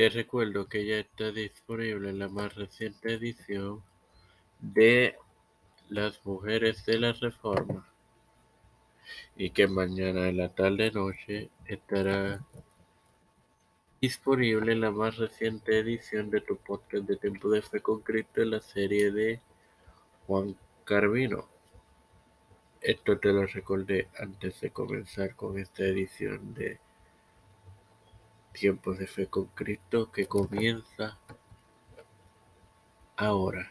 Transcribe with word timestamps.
Te 0.00 0.08
recuerdo 0.08 0.66
que 0.66 0.86
ya 0.86 0.96
está 0.98 1.30
disponible 1.30 2.14
la 2.14 2.30
más 2.30 2.54
reciente 2.54 3.12
edición 3.12 3.82
de 4.58 5.14
Las 5.90 6.24
Mujeres 6.24 6.86
de 6.86 6.98
la 6.98 7.12
Reforma 7.12 7.86
y 9.36 9.50
que 9.50 9.66
mañana 9.66 10.30
en 10.30 10.38
la 10.38 10.54
tarde 10.54 10.90
noche 10.90 11.50
estará 11.66 12.42
disponible 14.00 14.74
la 14.74 14.90
más 14.90 15.18
reciente 15.18 15.78
edición 15.78 16.30
de 16.30 16.40
tu 16.40 16.56
podcast 16.56 17.04
de 17.04 17.16
Tiempo 17.18 17.50
de 17.50 17.60
Fe 17.60 17.82
con 17.82 18.00
Cristo 18.00 18.40
en 18.40 18.52
la 18.52 18.60
serie 18.60 19.12
de 19.12 19.42
Juan 20.26 20.56
Carvino. 20.84 21.46
Esto 22.80 23.18
te 23.18 23.34
lo 23.34 23.44
recordé 23.44 24.08
antes 24.18 24.62
de 24.62 24.70
comenzar 24.70 25.36
con 25.36 25.58
esta 25.58 25.84
edición 25.84 26.54
de 26.54 26.80
Tiempos 28.52 28.98
de 28.98 29.06
Fe 29.06 29.26
con 29.26 29.46
Cristo 29.46 30.10
que 30.10 30.26
comienza 30.26 31.18
ahora. 33.16 33.70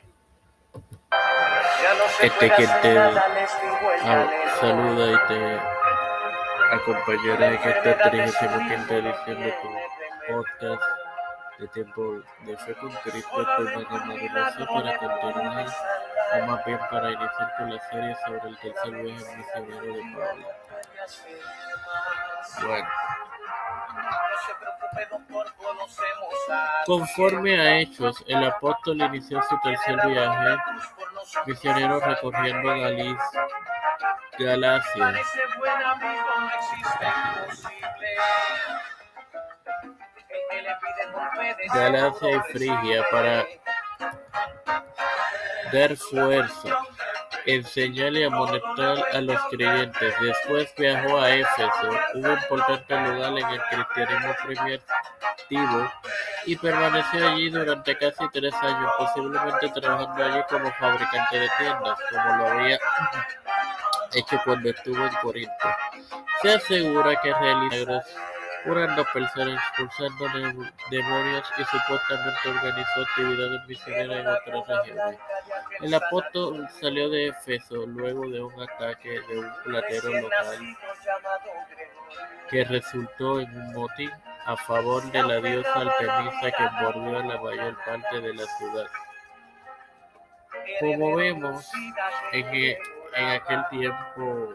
Este 2.22 2.50
que 2.50 2.68
te 2.68 2.96
saluda 4.60 5.12
y 5.12 5.28
te 5.28 5.60
acompañará 6.72 7.48
en 7.48 7.56
esta 7.56 8.10
35 8.10 8.94
edición 8.94 9.44
de 9.44 9.52
tu 9.52 10.34
podcast 10.34 10.82
de 11.60 11.68
Tiempo 11.70 12.22
de 12.46 12.58
Fe 12.58 12.74
con 12.76 12.92
Cristo, 13.04 13.48
tu 13.58 13.68
hermano 13.68 14.16
para 14.74 14.98
continuar 14.98 15.66
o 16.32 16.46
más 16.46 16.66
bien 16.66 16.80
para 16.92 17.12
iniciar 17.12 17.54
con 17.58 17.74
la 17.74 17.90
serie 17.90 18.16
sobre 18.26 18.50
el 18.50 18.58
tercer 18.60 18.92
viaje 19.02 19.38
misionero 19.38 19.94
de 19.94 20.02
Pablo. 20.16 20.48
Bueno. 22.62 23.29
Conforme 26.86 27.60
a 27.60 27.80
Hechos, 27.80 28.24
el 28.28 28.44
apóstol 28.44 29.02
inició 29.02 29.42
su 29.44 29.60
tercer 29.62 30.08
viaje 30.08 30.58
misionero 31.46 32.00
recorriendo 32.00 32.70
Galicia, 32.70 33.48
Galacia, 34.40 35.14
Galacia 41.74 42.30
y 42.32 42.40
Frigia 42.52 43.06
para 43.12 43.46
dar 45.72 45.96
fuerza, 45.96 46.79
enseñar 47.56 48.14
y 48.14 48.24
amonestar 48.24 48.98
a 49.14 49.22
los 49.22 49.40
creyentes. 49.50 50.14
Después 50.22 50.74
viajó 50.78 51.20
a 51.20 51.30
Éfeso, 51.30 51.90
un 52.16 52.32
importante 52.32 52.96
lugar 52.96 53.38
en 53.38 53.48
el 53.48 53.62
cristianismo 53.70 54.36
primitivo, 54.46 55.92
y 56.46 56.56
permaneció 56.56 57.28
allí 57.28 57.50
durante 57.50 57.98
casi 57.98 58.30
tres 58.32 58.54
años, 58.56 58.92
posiblemente 58.98 59.70
trabajando 59.70 60.24
allí 60.24 60.42
como 60.50 60.72
fabricante 60.74 61.40
de 61.40 61.50
tiendas, 61.58 62.00
como 62.12 62.38
lo 62.38 62.48
había 62.50 62.80
hecho 64.14 64.42
cuando 64.44 64.70
estuvo 64.70 65.06
en 65.06 65.14
Corinto. 65.22 65.68
Se 66.42 66.54
asegura 66.54 67.20
que 67.22 67.34
realizó 67.34 68.02
curando 68.64 69.06
personas, 69.14 69.64
expulsando 69.64 70.26
demonios 70.92 71.48
y 71.58 71.64
supuestamente 71.64 72.50
organizó 72.50 73.02
actividades 73.02 73.68
misioneras 73.68 74.40
en 74.46 74.56
otras 74.56 74.88
regiones. 74.88 75.20
El 75.82 75.94
apóstol 75.94 76.68
salió 76.80 77.10
de 77.10 77.28
Efeso 77.28 77.86
luego 77.86 78.30
de 78.30 78.42
un 78.42 78.62
ataque 78.62 79.22
de 79.30 79.40
un 79.40 79.52
platero 79.64 80.10
local 80.22 80.78
que 82.50 82.64
resultó 82.66 83.40
en 83.40 83.56
un 83.56 83.74
motín 83.74 84.12
a 84.46 84.56
favor 84.58 85.04
de 85.12 85.24
la 85.24 85.40
diosa 85.40 85.74
Artemisa 85.74 86.52
que 86.58 86.64
envolvió 86.64 87.24
la 87.24 87.42
mayor 87.42 87.78
parte 87.86 88.22
de 88.22 88.34
la 88.34 88.46
ciudad. 88.58 88.88
Como 90.80 91.16
vemos, 91.16 91.70
en, 92.32 92.78
en 93.16 93.30
aquel 93.30 93.68
tiempo 93.70 94.54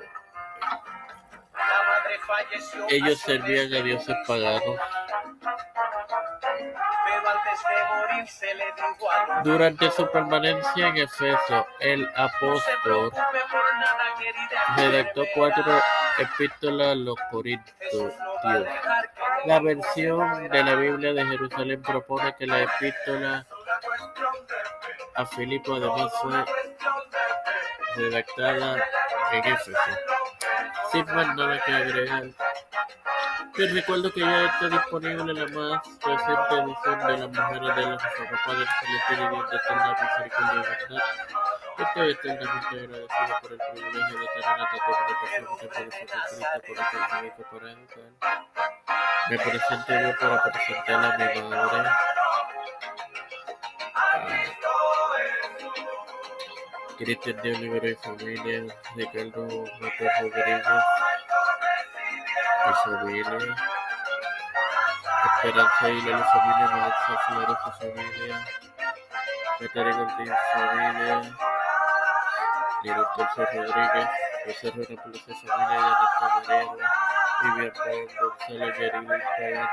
ellos 2.89 3.19
servían 3.21 3.73
a 3.75 3.83
dioses 3.83 4.17
paganos. 4.27 4.79
Durante 9.43 9.91
su 9.91 10.11
permanencia 10.11 10.89
en 10.89 10.97
Efeso, 10.99 11.67
el 11.81 12.09
apóstol 12.17 13.13
redactó 14.77 15.25
cuatro 15.35 15.81
epístolas 16.19 16.89
a 16.89 16.95
los 16.95 17.17
Corintios. 17.31 18.13
La 19.47 19.61
versión 19.61 20.49
de 20.49 20.65
la 20.65 20.75
Biblia 20.75 21.13
de 21.13 21.27
Jerusalén 21.27 21.83
propone 21.83 22.35
que 22.37 22.47
la 22.47 22.63
epístola 22.63 23.47
a 25.15 25.27
Filipo 25.27 25.75
además 25.75 26.13
fue 26.23 26.45
redactada 27.97 28.83
en 29.33 29.45
Éfeso. 29.45 29.79
Sin 30.93 31.05
más 31.07 31.37
nada 31.37 31.61
que 31.65 31.73
agregar. 31.73 32.25
Te 33.55 33.67
recuerdo 33.69 34.13
que 34.13 34.21
ya 34.21 34.47
está 34.47 34.69
disponible 34.69 35.33
la 35.33 35.47
más 35.47 35.83
reciente 36.05 36.55
edición 36.59 36.99
de 37.07 37.19
las 37.19 37.29
mujeres 37.31 37.77
de 37.77 37.83
la 37.83 37.99
Reforma 37.99 38.41
Padre 38.45 38.67
Celestial 38.81 39.33
y 39.33 39.51
de 39.51 39.57
eterna 39.57 39.97
misericordia 40.03 40.55
y 40.55 40.89
verdad. 40.89 41.05
Estoy 41.79 42.11
eternamente 42.11 42.69
agradecido 42.69 43.39
por 43.43 43.53
el 43.53 43.59
privilegio 43.59 44.19
de 44.19 44.27
tener 44.27 44.59
esta 44.61 44.79
comunicación 44.85 45.45
que 45.61 45.67
puede 45.69 45.91
ser 45.91 46.09
Cristo 46.29 46.59
por 46.67 46.77
el 46.79 46.87
para 47.51 47.73
educar. 47.73 48.09
Me 49.31 49.39
presento 49.39 49.93
yo 50.01 50.19
para 50.19 50.43
presentar 50.43 51.05
a 51.05 51.19
mi 51.19 51.43
madre. 51.43 51.91
Cristian 56.97 57.37
de 57.43 57.55
Olivero 57.55 57.89
y 57.89 57.95
familia, 57.97 58.65
Ricardo 58.95 59.47
Matos 59.81 60.09
Rodríguez 60.21 60.63
y 62.67 62.73
familia, 62.85 63.57
Esperanza 65.25 65.89
y 65.89 66.03
la 66.03 66.25
familia, 66.25 66.67
Melissa 66.73 67.15
Flores 67.27 67.59
y 67.67 67.71
familia, 67.81 68.47
Catarina 69.59 70.03
Ortiz 70.03 70.33
familia, 70.53 71.17
Lino 72.83 73.05
Torce 73.17 73.45
Rodríguez, 73.45 74.09
José 74.47 74.71
Rueda 74.71 75.03
Pérez 75.03 75.23
y 75.29 75.47
familia, 75.47 75.79
Yaneta 75.81 76.27
Moreno, 76.35 76.77
Vivian 77.43 77.73
Pérez, 77.85 78.11
Gonzalo 78.21 78.67
Yaril 78.79 79.07
Pagán, 79.09 79.69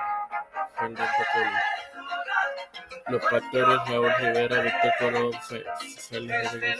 Fernando 0.75 1.03
Polo. 1.33 1.80
Los 3.07 3.21
pastores 3.23 3.79
Raúl 3.87 4.13
Rivera, 4.19 4.61
Víctor 4.61 4.91
Colón, 4.99 5.33
Félix 5.41 6.53
Rodríguez, 6.53 6.79